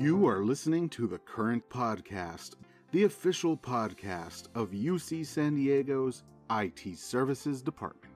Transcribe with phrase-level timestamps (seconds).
[0.00, 2.54] You are listening to the Current Podcast,
[2.90, 8.14] the official podcast of UC San Diego's IT Services Department.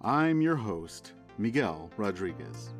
[0.00, 2.70] I'm your host, Miguel Rodriguez.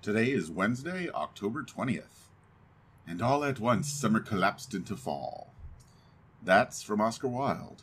[0.00, 2.28] Today is Wednesday, October 20th,
[3.04, 5.52] and all at once summer collapsed into fall.
[6.40, 7.82] That's from Oscar Wilde.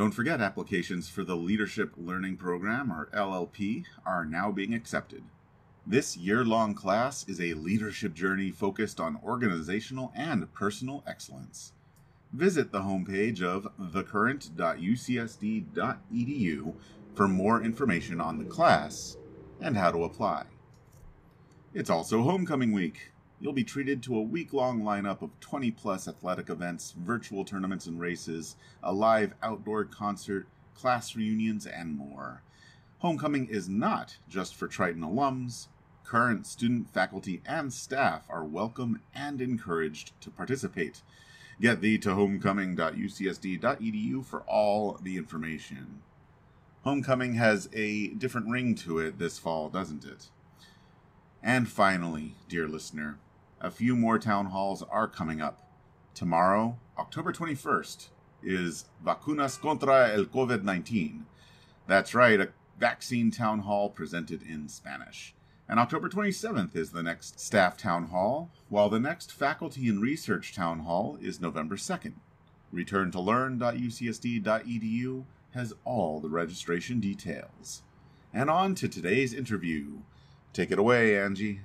[0.00, 5.22] Don't forget, applications for the Leadership Learning Program, or LLP, are now being accepted.
[5.86, 11.74] This year long class is a leadership journey focused on organizational and personal excellence.
[12.32, 16.74] Visit the homepage of thecurrent.ucsd.edu
[17.14, 19.18] for more information on the class
[19.60, 20.46] and how to apply.
[21.74, 23.12] It's also homecoming week.
[23.42, 27.86] You'll be treated to a week long lineup of 20 plus athletic events, virtual tournaments
[27.86, 32.42] and races, a live outdoor concert, class reunions, and more.
[32.98, 35.68] Homecoming is not just for Triton alums.
[36.04, 41.00] Current student, faculty, and staff are welcome and encouraged to participate.
[41.62, 46.02] Get thee to homecoming.ucsd.edu for all the information.
[46.84, 50.28] Homecoming has a different ring to it this fall, doesn't it?
[51.42, 53.18] And finally, dear listener,
[53.60, 55.70] a few more town halls are coming up.
[56.14, 58.08] Tomorrow, October 21st,
[58.42, 61.26] is Vacunas contra el COVID 19.
[61.86, 65.34] That's right, a vaccine town hall presented in Spanish.
[65.68, 70.54] And October 27th is the next staff town hall, while the next faculty and research
[70.54, 72.14] town hall is November 2nd.
[72.72, 77.82] Return to learn.ucsd.edu has all the registration details.
[78.32, 79.98] And on to today's interview.
[80.52, 81.62] Take it away, Angie.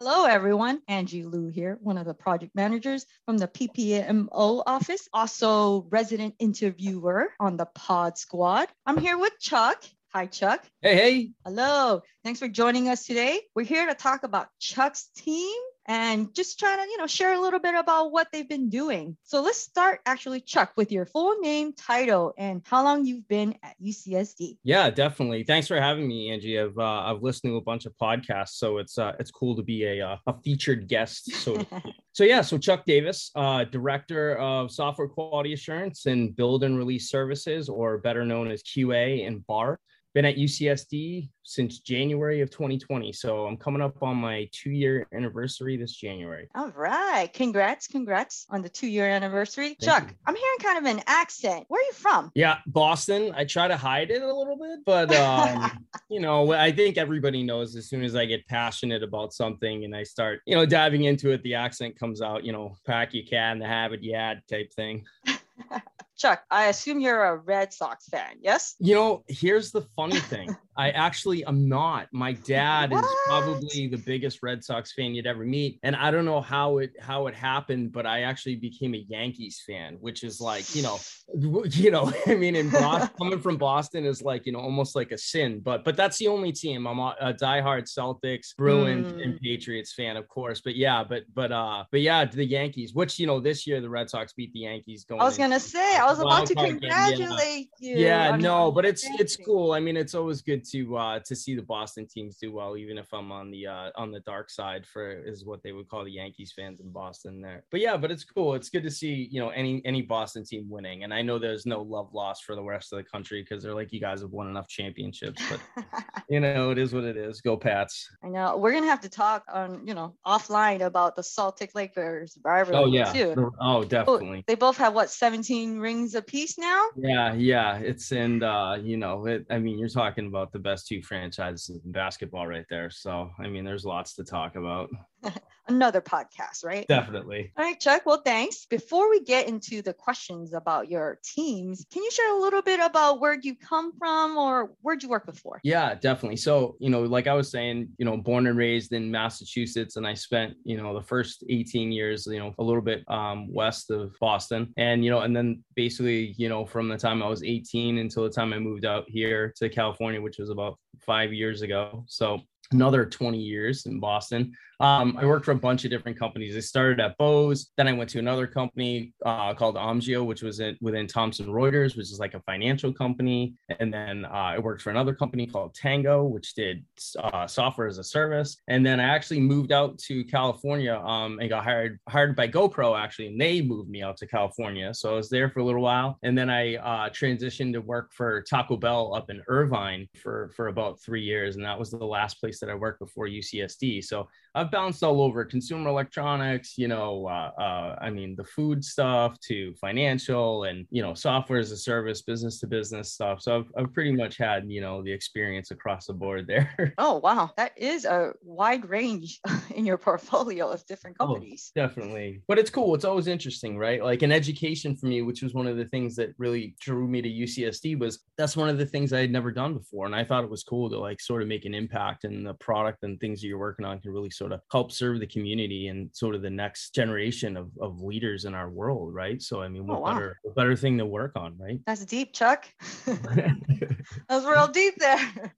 [0.00, 0.80] Hello, everyone.
[0.86, 7.30] Angie Liu here, one of the project managers from the PPMO office, also resident interviewer
[7.40, 8.68] on the Pod Squad.
[8.86, 9.82] I'm here with Chuck.
[10.14, 10.64] Hi, Chuck.
[10.82, 11.30] Hey, hey.
[11.44, 12.02] Hello.
[12.22, 13.40] Thanks for joining us today.
[13.56, 17.40] We're here to talk about Chuck's team and just trying to, you know, share a
[17.40, 19.16] little bit about what they've been doing.
[19.24, 23.54] So let's start actually, Chuck, with your full name, title, and how long you've been
[23.62, 24.58] at UCSD.
[24.62, 25.44] Yeah, definitely.
[25.44, 26.60] Thanks for having me, Angie.
[26.60, 29.62] I've uh, I've listened to a bunch of podcasts, so it's uh, it's cool to
[29.62, 31.32] be a uh, a featured guest.
[31.32, 31.64] So
[32.12, 37.08] so yeah, so Chuck Davis, uh, director of software quality assurance and build and release
[37.08, 39.80] services, or better known as QA and BAR
[40.14, 43.12] been at UCSD since January of 2020.
[43.12, 46.48] So I'm coming up on my two year anniversary this January.
[46.54, 47.32] All right.
[47.32, 47.86] Congrats.
[47.86, 49.68] Congrats on the two year anniversary.
[49.68, 50.16] Thank Chuck, you.
[50.26, 51.64] I'm hearing kind of an accent.
[51.68, 52.30] Where are you from?
[52.34, 53.32] Yeah, Boston.
[53.36, 57.42] I try to hide it a little bit, but, um, you know, I think everybody
[57.42, 61.04] knows as soon as I get passionate about something and I start, you know, diving
[61.04, 64.42] into it, the accent comes out, you know, pack your cat in the habit had
[64.48, 65.04] type thing.
[66.18, 68.74] Chuck, I assume you're a Red Sox fan, yes?
[68.80, 70.54] You know, here's the funny thing.
[70.78, 72.06] I actually am not.
[72.12, 73.04] My dad what?
[73.04, 76.78] is probably the biggest Red Sox fan you'd ever meet, and I don't know how
[76.78, 80.82] it how it happened, but I actually became a Yankees fan, which is like you
[80.82, 81.00] know,
[81.70, 85.10] you know, I mean, in Boston, coming from Boston is like you know almost like
[85.10, 86.86] a sin, but but that's the only team.
[86.86, 89.20] I'm a, a diehard Celtics, Bruins, mm.
[89.20, 90.60] and Patriots fan, of course.
[90.60, 93.90] But yeah, but but uh, but yeah, the Yankees, which you know this year the
[93.90, 95.02] Red Sox beat the Yankees.
[95.02, 97.96] Going, I was gonna say, I was about to congratulate game, yeah.
[97.96, 97.96] you.
[97.96, 99.72] Yeah, no, but it's it's cool.
[99.72, 102.98] I mean, it's always good to uh, to see the Boston teams do well, even
[102.98, 106.04] if I'm on the uh, on the dark side for is what they would call
[106.04, 107.64] the Yankees fans in Boston there.
[107.70, 108.54] But yeah, but it's cool.
[108.54, 111.66] It's good to see you know any any Boston team winning, and I know there's
[111.66, 114.30] no love lost for the rest of the country because they're like you guys have
[114.30, 115.84] won enough championships, but
[116.28, 117.40] you know it is what it is.
[117.40, 118.08] Go Pats!
[118.24, 122.38] I know we're gonna have to talk on you know offline about the Celtic Lakers
[122.44, 123.12] rivalry oh, yeah.
[123.12, 123.52] too.
[123.60, 124.44] Oh, definitely.
[124.46, 126.86] They both have what 17 rings apiece now.
[126.96, 127.78] Yeah, yeah.
[127.78, 131.80] It's and uh, you know, it, I mean, you're talking about the best two franchises
[131.84, 132.90] in basketball right there.
[132.90, 134.88] So, I mean, there's lots to talk about.
[135.68, 136.86] Another podcast, right?
[136.88, 137.52] Definitely.
[137.58, 138.06] All right, Chuck.
[138.06, 138.64] Well, thanks.
[138.64, 142.80] Before we get into the questions about your teams, can you share a little bit
[142.80, 145.60] about where you come from or where'd you work before?
[145.62, 146.38] Yeah, definitely.
[146.38, 150.06] So, you know, like I was saying, you know, born and raised in Massachusetts, and
[150.06, 153.90] I spent, you know, the first 18 years, you know, a little bit um, west
[153.90, 154.72] of Boston.
[154.78, 158.22] And, you know, and then basically, you know, from the time I was 18 until
[158.22, 162.04] the time I moved out here to California, which was about five years ago.
[162.08, 162.40] So
[162.72, 164.52] another 20 years in Boston.
[164.80, 166.56] Um, I worked for a bunch of different companies.
[166.56, 170.60] I started at Bose, then I went to another company uh, called Omgeo, which was
[170.60, 173.54] in, within Thomson Reuters, which is like a financial company.
[173.80, 176.84] And then uh, I worked for another company called Tango, which did
[177.18, 178.56] uh, software as a service.
[178.68, 182.98] And then I actually moved out to California um, and got hired hired by GoPro
[182.98, 184.94] actually, and they moved me out to California.
[184.94, 188.12] So I was there for a little while, and then I uh, transitioned to work
[188.12, 191.96] for Taco Bell up in Irvine for for about three years, and that was the
[191.96, 194.04] last place that I worked before UCSD.
[194.04, 198.84] So I've bounced all over consumer electronics, you know, uh, uh, I mean, the food
[198.84, 203.42] stuff to financial and, you know, software as a service, business to business stuff.
[203.42, 206.94] So I've, I've pretty much had, you know, the experience across the board there.
[206.98, 207.50] Oh, wow.
[207.56, 209.40] That is a wide range
[209.74, 211.70] in your portfolio of different Oh, companies.
[211.74, 212.42] definitely.
[212.48, 212.94] But it's cool.
[212.94, 214.02] It's always interesting, right?
[214.02, 217.22] Like an education for me, which was one of the things that really drew me
[217.22, 220.06] to UCSD was that's one of the things I had never done before.
[220.06, 222.54] And I thought it was cool to like sort of make an impact and the
[222.54, 225.88] product and things that you're working on can really sort of help serve the community
[225.88, 229.40] and sort of the next generation of, of leaders in our world, right?
[229.40, 230.12] So I mean, oh, what Oh, wow.
[230.14, 231.80] better what better thing to work on, right?
[231.86, 232.66] That's deep, Chuck.
[233.06, 235.54] That's real deep there.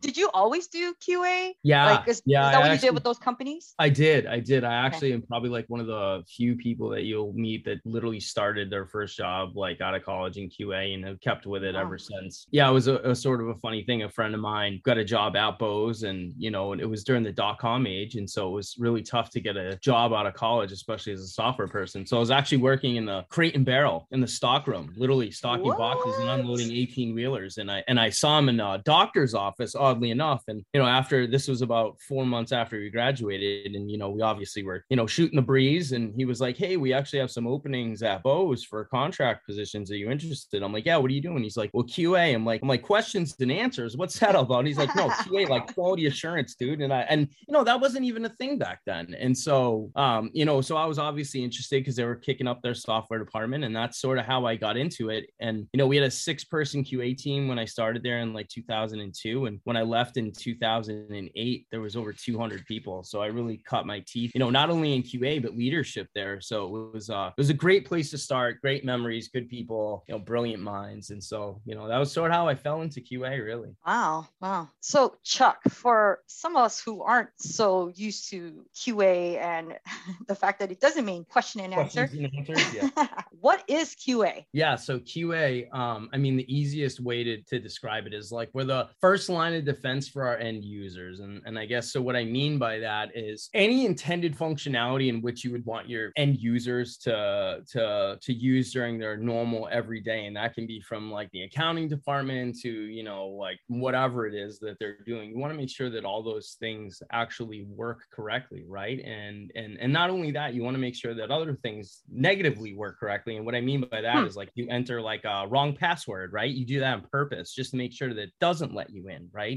[0.00, 1.52] Did you always do QA?
[1.62, 1.96] yeah.
[1.96, 3.74] like, is, yeah, is that I what you did with those companies?
[3.78, 4.26] I did.
[4.26, 4.64] I did.
[4.64, 8.20] I actually am probably like one of the few people that you'll meet that literally
[8.20, 11.74] started their first job like out of college in QA and have kept with it
[11.74, 11.82] Wow.
[11.82, 12.46] ever since.
[12.50, 14.02] Yeah, it was a, a sort of a funny thing.
[14.02, 17.04] A friend of mine got a job at Bose and, you know, and it was
[17.04, 18.14] during the dot com age.
[18.16, 21.20] And so it was really tough to get a job out of college, especially as
[21.20, 22.06] a software person.
[22.06, 25.30] So I was actually working in the crate and barrel in the stock room, literally
[25.30, 27.58] stocking boxes and unloading 18 wheelers.
[27.58, 30.42] And I, and I saw him in a doctor's office, oddly enough.
[30.48, 34.10] And, you know, after this was about four months after we graduated and, you know,
[34.10, 37.20] we obviously were, you know, shooting the breeze and he was like, Hey, we actually
[37.20, 39.90] have some openings at Bose for contract positions.
[39.90, 40.62] Are you interested?
[40.62, 41.42] I'm like, yeah, what are you doing?
[41.42, 42.34] He's like, well, QA.
[42.34, 43.96] I'm like, I'm like questions and answers.
[43.96, 44.60] What's that about?
[44.60, 46.80] And he's like, no, QA, like quality assurance, dude.
[46.80, 49.14] And I, and, you know, that wasn't even a thing back then.
[49.18, 52.62] And so, um, you know, so I was obviously interested because they were kicking up
[52.62, 55.30] their software department and that's sort of how I got into it.
[55.40, 58.32] And, you know, we had a six person QA team when I started there in
[58.32, 59.46] like 2002.
[59.46, 63.02] And when I left in 2008, there was over 200 people.
[63.02, 66.40] So I really cut my teeth, you know, not only in QA, but leadership there.
[66.40, 70.04] So it was, uh, it was a great place to start, great memories, good people,
[70.08, 71.10] you know, brilliant minds.
[71.10, 73.76] And so, you know, that was sort of how I fell into QA really.
[73.86, 74.68] Wow, wow.
[74.80, 79.78] So, Chuck, for some of us who aren't so used to QA and
[80.28, 82.88] the fact that it doesn't mean question and answer, and answers, yeah.
[83.40, 84.44] what is QA?
[84.52, 88.48] Yeah, so QA, um, I mean, the easiest way to, to describe it is like
[88.52, 91.20] we're the first line of defense for our end users.
[91.20, 95.20] And, and I guess so what I mean by that is any intended functionality in
[95.20, 100.26] which you would want your end users to to to use during their normal everyday.
[100.26, 104.34] And that can be from like the accounting department to, you know, like whatever it
[104.34, 105.30] is that they're doing.
[105.30, 109.00] You want to make sure that all those things actually work correctly, right?
[109.04, 112.74] And and and not only that, you want to make sure that other things negatively
[112.74, 113.36] work correctly.
[113.36, 114.38] And what I mean by that is Hmm.
[114.40, 116.50] like you enter like a wrong password, right?
[116.50, 119.28] You do that on purpose just to make sure that it doesn't let you in,
[119.32, 119.55] right?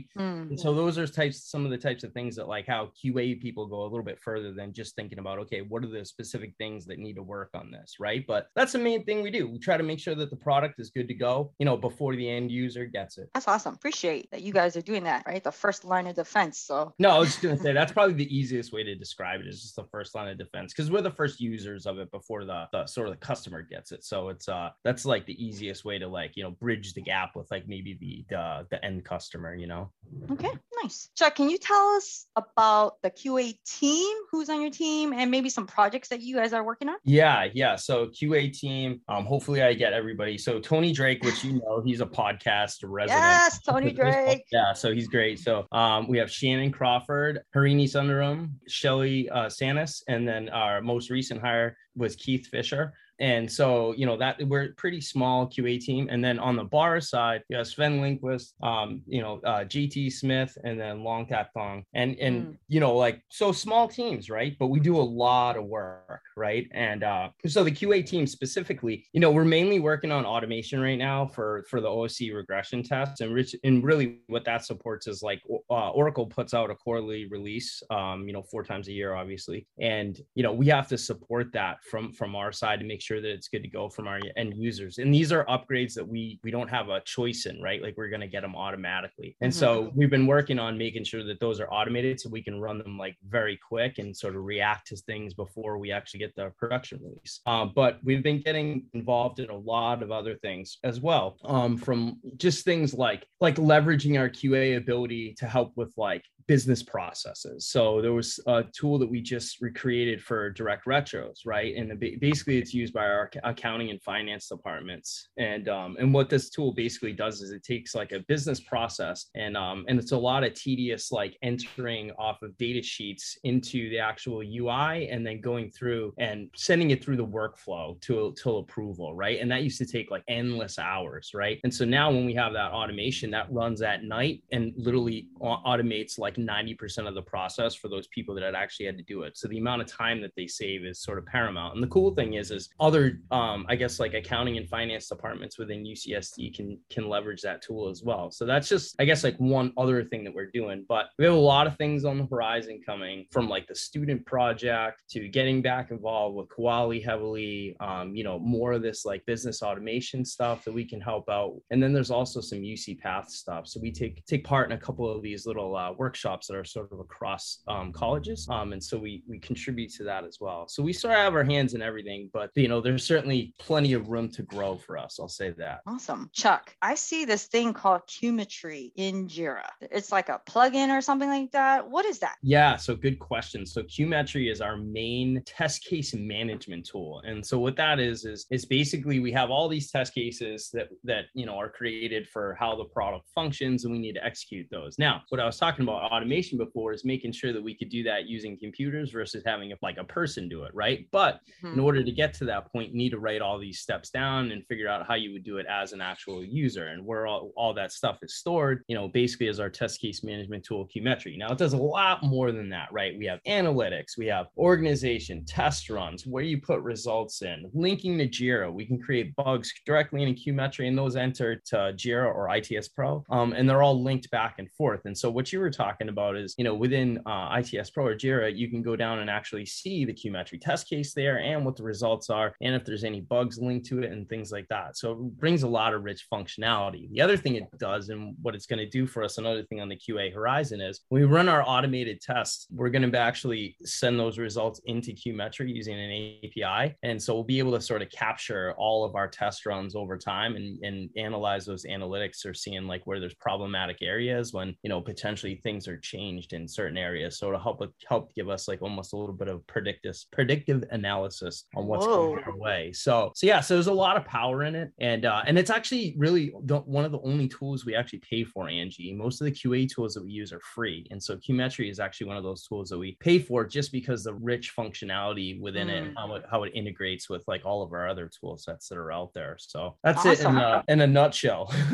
[0.49, 3.39] And so those are types some of the types of things that like how QA
[3.39, 6.53] people go a little bit further than just thinking about okay, what are the specific
[6.57, 8.25] things that need to work on this, right?
[8.27, 9.47] But that's the main thing we do.
[9.47, 12.15] We try to make sure that the product is good to go, you know, before
[12.15, 13.29] the end user gets it.
[13.33, 13.73] That's awesome.
[13.73, 15.43] Appreciate that you guys are doing that, right?
[15.43, 16.59] The first line of defense.
[16.59, 19.47] So, No, I was just gonna say that's probably the easiest way to describe it
[19.47, 22.45] is just the first line of defense because we're the first users of it before
[22.45, 24.03] the, the sort of the customer gets it.
[24.03, 27.35] So it's uh that's like the easiest way to like you know bridge the gap
[27.35, 29.88] with like maybe the the, the end customer, you know.
[30.31, 30.51] Okay,
[30.81, 31.09] nice.
[31.15, 34.17] Chuck, can you tell us about the QA team?
[34.31, 36.97] Who's on your team and maybe some projects that you guys are working on?
[37.03, 37.75] Yeah, yeah.
[37.75, 39.01] So QA team.
[39.07, 40.37] Um, hopefully I get everybody.
[40.37, 43.21] So Tony Drake, which you know, he's a podcast resident.
[43.21, 44.43] Yes, Tony Drake.
[44.51, 45.39] Yeah, so he's great.
[45.39, 51.09] So um, we have Shannon Crawford, Harini Sundaram, Shelly uh, Sanis, and then our most
[51.09, 52.93] recent hire was Keith Fisher.
[53.19, 56.07] And so, you know, that we're a pretty small QA team.
[56.09, 60.11] And then on the bar side, you have Sven Linkvist, um, you know, uh, GT
[60.11, 61.83] Smith, and then Long Tap Thong.
[61.93, 62.57] And, and, Mm.
[62.67, 64.55] you know, like, so small teams, right?
[64.59, 66.67] But we do a lot of work, right?
[66.73, 70.97] And uh, so the QA team specifically, you know, we're mainly working on automation right
[70.97, 73.21] now for, for the OSC regression tests.
[73.21, 77.27] And, rich, and really what that supports is like uh, Oracle puts out a quarterly
[77.29, 79.67] release, um, you know, four times a year, obviously.
[79.79, 83.08] And, you know, we have to support that from, from our side to make sure
[83.09, 84.99] sure that it's good to go from our end users.
[84.99, 87.81] And these are upgrades that we we don't have a choice in, right?
[87.81, 89.35] Like we're going to get them automatically.
[89.41, 89.59] And mm-hmm.
[89.59, 92.77] so we've been working on making sure that those are automated so we can run
[92.77, 96.51] them like very quick and sort of react to things before we actually get the
[96.57, 97.41] production release.
[97.47, 101.77] Um, but we've been getting involved in a lot of other things as well, um,
[101.77, 107.67] from just things like like leveraging our QA ability to help with like business processes.
[107.67, 111.75] So there was a tool that we just recreated for direct retros, right?
[111.75, 111.87] And
[112.19, 115.29] basically, it's used by our accounting and finance departments.
[115.37, 119.27] And um, and what this tool basically does is it takes like a business process
[119.35, 123.89] and um, and it's a lot of tedious like entering off of data sheets into
[123.89, 128.57] the actual UI and then going through and sending it through the workflow to to
[128.57, 129.39] approval, right?
[129.39, 131.59] And that used to take like endless hours, right?
[131.63, 136.17] And so now when we have that automation that runs at night and literally automates
[136.17, 139.37] like 90% of the process for those people that had actually had to do it.
[139.37, 141.75] So the amount of time that they save is sort of paramount.
[141.75, 145.57] And the cool thing is, is other, um, I guess, like accounting and finance departments
[145.57, 148.31] within UCSD can can leverage that tool as well.
[148.31, 150.85] So that's just, I guess, like one other thing that we're doing.
[150.87, 154.25] But we have a lot of things on the horizon coming from like the student
[154.25, 157.75] project to getting back involved with Kuali heavily.
[157.79, 161.59] Um, you know, more of this like business automation stuff that we can help out.
[161.71, 163.67] And then there's also some UC Path stuff.
[163.67, 166.65] So we take take part in a couple of these little uh, workshops that are
[166.65, 168.47] sort of across um, colleges.
[168.49, 170.67] Um, and so we we contribute to that as well.
[170.67, 173.93] So we sort of have our hands in everything, but you know, there's certainly plenty
[173.93, 175.19] of room to grow for us.
[175.19, 175.81] I'll say that.
[175.87, 176.29] Awesome.
[176.33, 179.67] Chuck, I see this thing called QMetry in Jira.
[179.81, 181.89] It's like a plugin or something like that.
[181.89, 182.37] What is that?
[182.41, 183.65] Yeah, so good question.
[183.65, 187.21] So QMetry is our main test case management tool.
[187.25, 190.89] And so what that is is is basically we have all these test cases that
[191.03, 194.67] that you know are created for how the product functions and we need to execute
[194.69, 194.97] those.
[194.99, 198.03] Now, what I was talking about automation before is making sure that we could do
[198.03, 201.07] that using computers versus having a, like a person do it, right?
[201.11, 201.73] But mm-hmm.
[201.73, 204.65] in order to get to that point, need to write all these steps down and
[204.65, 207.73] figure out how you would do it as an actual user and where all, all
[207.73, 211.37] that stuff is stored, you know, basically as our test case management tool, QMetry.
[211.37, 213.17] Now it does a lot more than that, right?
[213.17, 218.27] We have analytics, we have organization, test runs, where you put results in, linking to
[218.27, 218.71] Jira.
[218.71, 223.23] We can create bugs directly in QMetry and those enter to Jira or ITS Pro.
[223.29, 225.01] Um, and they're all linked back and forth.
[225.05, 228.15] And so what you were talking about is, you know, within uh, ITS Pro or
[228.15, 231.75] Jira, you can go down and actually see the QMetry test case there and what
[231.75, 234.97] the results are, and if there's any bugs linked to it and things like that.
[234.97, 237.09] So it brings a lot of rich functionality.
[237.11, 239.81] The other thing it does and what it's going to do for us, another thing
[239.81, 243.75] on the QA horizon is when we run our automated tests, we're going to actually
[243.83, 246.95] send those results into QMetry using an API.
[247.03, 250.17] And so we'll be able to sort of capture all of our test runs over
[250.17, 254.89] time and, and analyze those analytics or seeing like where there's problematic areas when, you
[254.89, 257.37] know, potentially things are changed in certain areas.
[257.37, 261.65] So to help help give us like almost a little bit of predictive predictive analysis
[261.75, 262.31] on what's Whoa.
[262.31, 262.91] coming our way.
[262.93, 265.69] So so yeah, so there's a lot of power in it, and uh, and it's
[265.69, 268.69] actually really the, one of the only tools we actually pay for.
[268.69, 271.99] Angie, most of the QA tools that we use are free, and so Qmetry is
[271.99, 275.87] actually one of those tools that we pay for just because the rich functionality within
[275.87, 276.09] mm.
[276.09, 278.97] it, how it how it integrates with like all of our other tool sets that
[278.97, 279.55] are out there.
[279.59, 280.57] So that's awesome.
[280.57, 281.73] it in a, in a nutshell.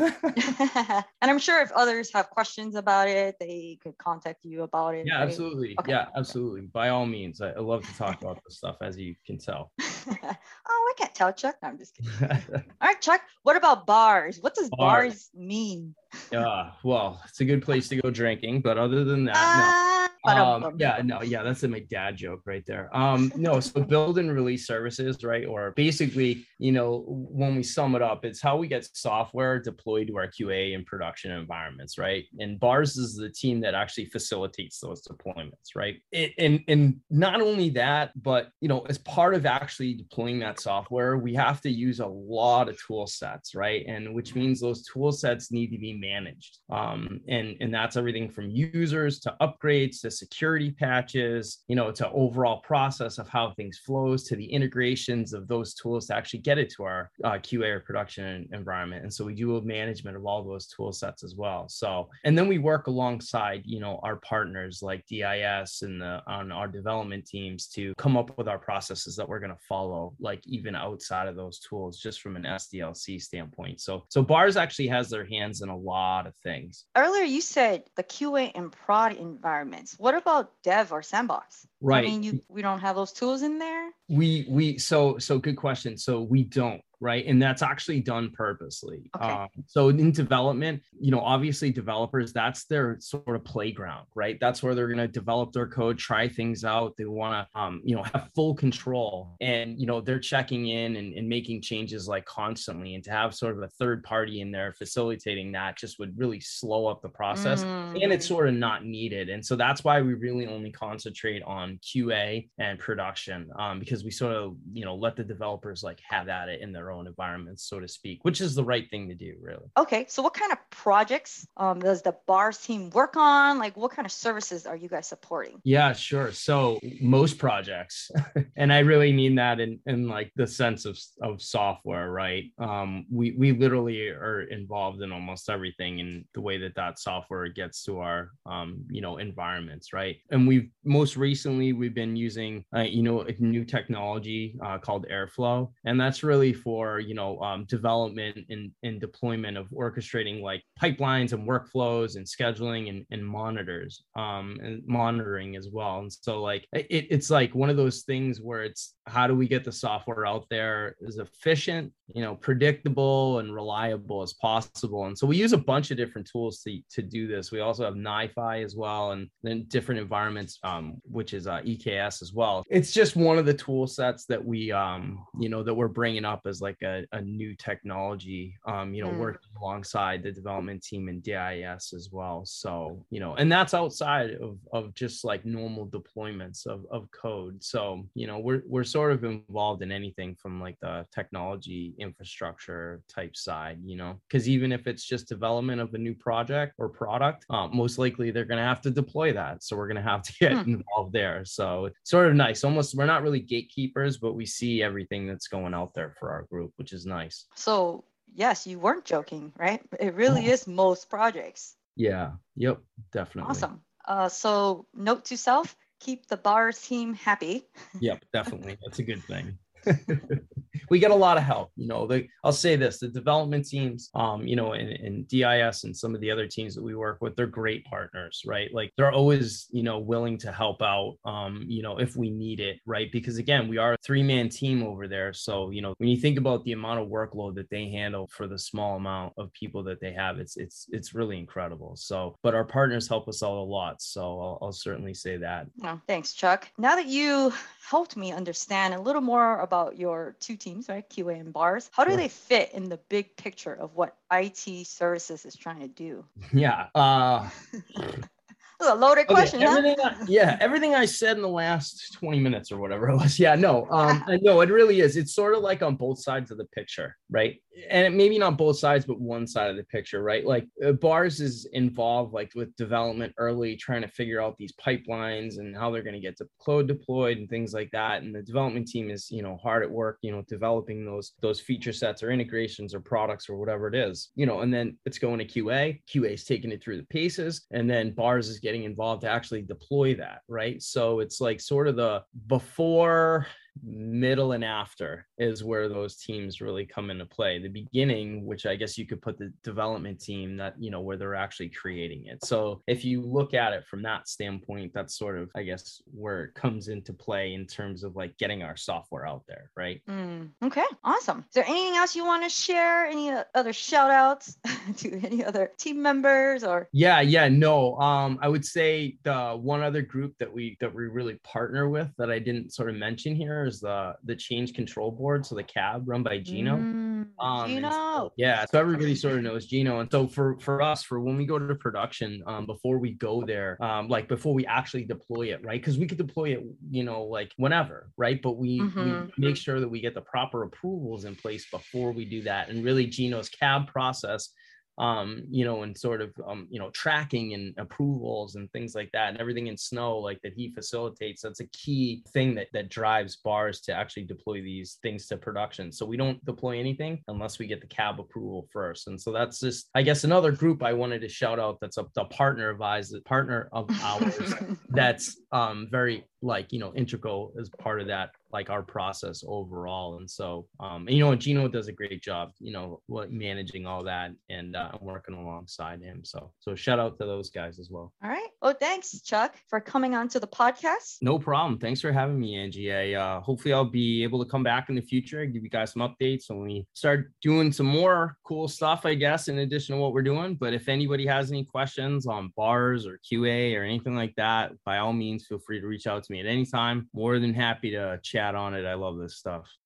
[1.20, 5.06] and I'm sure if others have questions about it, they could contact you about it.
[5.06, 5.28] Yeah, right?
[5.28, 5.76] absolutely.
[5.80, 5.92] Okay.
[5.92, 6.62] Yeah, absolutely.
[6.62, 9.72] By all means, I, I love to talk about this stuff, as you can tell.
[10.22, 10.34] oh,
[10.68, 11.56] I can't tell, Chuck.
[11.62, 12.28] No, I'm just kidding.
[12.54, 13.22] all right, Chuck.
[13.42, 14.38] What about bars?
[14.40, 15.94] What does bars, bars mean?
[16.32, 19.40] Yeah, well, it's a good place to go drinking, but other than that, no.
[19.40, 19.96] Ah,
[20.26, 22.94] um, yeah, no, yeah, that's a my dad joke right there.
[22.96, 25.46] Um, no, so build and release services, right?
[25.46, 30.08] Or basically, you know, when we sum it up, it's how we get software deployed
[30.08, 32.24] to our QA and production environments, right?
[32.38, 36.00] And bars is the team that actually facilitates those deployments, right?
[36.12, 40.60] It, and and not only that, but you know, as part of actually deploying that
[40.60, 43.84] software, we have to use a lot of tool sets, right?
[43.86, 46.58] And which means those tool sets need to be managed.
[46.70, 52.10] Um, and and that's everything from users to upgrades to security patches, you know, to
[52.10, 56.58] overall process of how things flows to the integrations of those tools to actually get
[56.58, 59.02] it to our uh, QA or production environment.
[59.02, 61.68] And so we do a management of all those tool sets as well.
[61.68, 66.52] So, and then we work alongside, you know, our partners like DIS and the on
[66.52, 69.85] our development teams to come up with our processes that we're going to follow,
[70.18, 73.80] like even outside of those tools, just from an SDLC standpoint.
[73.80, 76.84] So, so bars actually has their hands in a lot of things.
[76.96, 81.66] Earlier, you said the QA and prod environments what about dev or sandbox?
[81.80, 82.04] Right.
[82.04, 83.90] I mean, you we don't have those tools in there.
[84.08, 85.98] We we so so good question.
[85.98, 87.26] So we don't right?
[87.26, 89.10] And that's actually done purposely.
[89.16, 89.26] Okay.
[89.26, 94.38] Um, so in development, you know, obviously developers, that's their sort of playground, right?
[94.40, 96.94] That's where they're going to develop their code, try things out.
[96.96, 100.96] They want to, um, you know, have full control and, you know, they're checking in
[100.96, 102.94] and, and making changes like constantly.
[102.94, 106.40] And to have sort of a third party in there facilitating that just would really
[106.40, 107.64] slow up the process.
[107.94, 108.28] And it's Mm.
[108.28, 109.28] sort of not needed.
[109.30, 114.10] And so that's why we really only concentrate on QA and production um, because we
[114.10, 117.68] sort of, you know, let the developers like have at it in their own environments,
[117.68, 119.66] so to speak, which is the right thing to do, really.
[119.76, 123.58] Okay, so what kind of projects um, does the bars team work on?
[123.58, 125.60] Like, what kind of services are you guys supporting?
[125.64, 126.32] Yeah, sure.
[126.32, 128.10] So most projects,
[128.56, 132.44] and I really mean that in, in like the sense of, of software, right?
[132.58, 137.48] Um, we, we literally are involved in almost everything in the way that that software
[137.48, 140.16] gets to our, um, you know, environments, right?
[140.30, 145.06] And we've most recently, we've been using, uh, you know, a new technology uh, called
[145.10, 145.70] Airflow.
[145.84, 151.32] And that's really for, you know, um, development and, and deployment of orchestrating like pipelines
[151.32, 156.00] and workflows and scheduling and, and monitors um, and monitoring as well.
[156.00, 159.46] And so like it, it's like one of those things where it's how do we
[159.46, 165.06] get the software out there as efficient, you know, predictable and reliable as possible.
[165.06, 167.52] And so we use a bunch of different tools to, to do this.
[167.52, 172.20] We also have NiFi as well, and then different environments, um, which is uh, EKS
[172.20, 172.64] as well.
[172.68, 176.24] It's just one of the tool sets that we, um, you know, that we're bringing
[176.24, 179.18] up as like a, a new technology, um, you know, Mm.
[179.18, 182.44] working alongside the development team in DIS as well.
[182.44, 187.62] So, you know, and that's outside of, of just like normal deployments of, of code.
[187.62, 193.02] So, you know, we're, we're sort of involved in anything from like the technology infrastructure
[193.08, 196.88] type side, you know, because even if it's just development of a new project or
[196.88, 199.62] product, uh, most likely they're going to have to deploy that.
[199.62, 200.74] So we're going to have to get Hmm.
[200.74, 201.44] involved there.
[201.44, 202.64] So it's sort of nice.
[202.64, 206.42] Almost, we're not really gatekeepers, but we see everything that's going out there for our
[206.44, 207.46] group, which is nice.
[207.54, 209.82] So, yes, you weren't joking, right?
[209.98, 211.74] It really is most projects.
[211.96, 212.32] Yeah.
[212.56, 212.80] Yep.
[213.12, 213.50] Definitely.
[213.50, 213.80] Awesome.
[214.04, 217.66] Uh, so, note to self keep the bar team happy.
[218.00, 218.24] Yep.
[218.32, 218.78] Definitely.
[218.84, 219.58] That's a good thing.
[220.90, 221.70] we get a lot of help.
[221.76, 225.96] You know, the, I'll say this: the development teams, um, you know, and DIS and
[225.96, 228.72] some of the other teams that we work with, they're great partners, right?
[228.72, 232.60] Like they're always, you know, willing to help out, um, you know, if we need
[232.60, 233.10] it, right?
[233.10, 236.38] Because again, we are a three-man team over there, so you know, when you think
[236.38, 240.00] about the amount of workload that they handle for the small amount of people that
[240.00, 241.96] they have, it's it's it's really incredible.
[241.96, 245.66] So, but our partners help us out a lot, so I'll, I'll certainly say that.
[245.84, 246.68] Oh, thanks, Chuck.
[246.78, 247.52] Now that you
[247.88, 251.08] helped me understand a little more about your two teams, right?
[251.08, 252.16] QA and bars, how do Sure.
[252.18, 256.24] they fit in the big picture of what IT services is trying to do?
[256.52, 256.86] Yeah.
[256.94, 257.48] Uh,
[258.80, 259.80] a loaded Okay, question, huh?
[259.82, 263.38] I- yeah, everything I said in the last 20 minutes or whatever it was.
[263.44, 265.16] Yeah, no, um, I know it really is.
[265.16, 267.60] It's sort of like on both sides of the picture, right?
[267.90, 270.44] And maybe not both sides, but one side of the picture, right?
[270.46, 275.58] Like uh, bars is involved like with development early, trying to figure out these pipelines
[275.58, 278.22] and how they're going to get code deployed and things like that.
[278.22, 281.60] And the development team is, you know, hard at work, you know, developing those those
[281.60, 285.18] feature sets or integrations or products or whatever it is, you know, and then it's
[285.18, 286.00] going to QA.
[286.12, 289.62] QA is taking it through the paces, and then bars is getting involved to actually
[289.62, 290.82] deploy that, right?
[290.82, 293.46] So it's like sort of the before
[293.84, 298.74] middle and after is where those teams really come into play the beginning which i
[298.74, 302.44] guess you could put the development team that you know where they're actually creating it
[302.44, 306.44] so if you look at it from that standpoint that's sort of i guess where
[306.44, 310.50] it comes into play in terms of like getting our software out there right Mm,
[310.64, 311.40] okay, awesome.
[311.40, 313.06] Is there anything else you want to share?
[313.06, 314.56] Any other shout outs
[314.98, 316.88] to any other team members or?
[316.92, 317.96] Yeah, yeah, no.
[317.96, 322.08] Um, I would say the one other group that we that we really partner with
[322.18, 325.62] that I didn't sort of mention here is the the change control board, so the
[325.62, 326.76] cab run by Gino.
[326.76, 327.90] Mm, Um, Gino.
[327.90, 331.36] so- yeah, so everybody sort of knows Gino, and so for for us, for when
[331.36, 335.52] we go to production, um, before we go there, um, like before we actually deploy
[335.52, 335.80] it, right?
[335.80, 338.40] Because we could deploy it, you know, like whenever, right?
[338.40, 339.26] But we, Mhm.
[339.36, 342.68] we make sure that we get the proper approvals in place before we do that,
[342.70, 344.50] and really Gino's cab process
[344.98, 349.10] um you know and sort of um you know tracking and approvals and things like
[349.12, 352.88] that and everything in snow like that he facilitates that's a key thing that that
[352.88, 355.92] drives bars to actually deploy these things to production.
[355.92, 359.06] So we don't deploy anything unless we get the cab approval first.
[359.06, 362.06] And so that's just i guess another group i wanted to shout out that's a,
[362.16, 364.54] a partner of ours partner of ours
[364.90, 370.18] that's um very like you know integral as part of that like our process overall.
[370.18, 373.86] And so, um, and, you know, Gino does a great job, you know, what managing
[373.86, 376.24] all that and uh, working alongside him.
[376.24, 378.12] So, so shout out to those guys as well.
[378.22, 378.48] All right.
[378.62, 381.16] Well, thanks, Chuck, for coming on to the podcast.
[381.22, 381.78] No problem.
[381.78, 382.92] Thanks for having me, Angie.
[382.92, 385.70] I, uh, hopefully I'll be able to come back in the future and give you
[385.70, 389.96] guys some updates when we start doing some more cool stuff, I guess, in addition
[389.96, 390.54] to what we're doing.
[390.54, 394.98] But if anybody has any questions on bars or QA or anything like that, by
[394.98, 397.08] all means, feel free to reach out to me at any time.
[397.12, 398.86] More than happy to chat on it.
[398.86, 399.76] I love this stuff.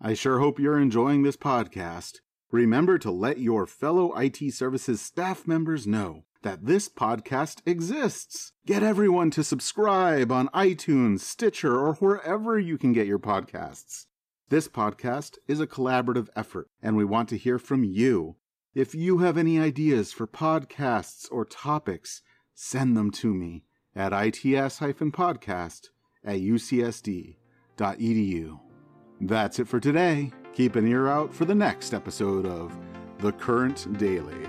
[0.00, 2.20] I sure hope you're enjoying this podcast.
[2.50, 8.52] Remember to let your fellow IT services staff members know that this podcast exists.
[8.66, 14.06] Get everyone to subscribe on iTunes, Stitcher, or wherever you can get your podcasts.
[14.48, 18.36] This podcast is a collaborative effort, and we want to hear from you.
[18.74, 22.22] If you have any ideas for podcasts or topics,
[22.54, 25.88] send them to me at its-podcast
[26.24, 27.41] at
[29.20, 30.30] That's it for today.
[30.54, 32.78] Keep an ear out for the next episode of
[33.18, 34.46] The Current Daily.